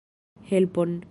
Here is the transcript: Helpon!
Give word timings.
Helpon! 0.49 0.97